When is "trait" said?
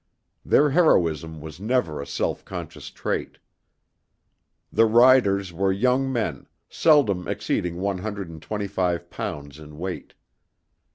2.89-3.37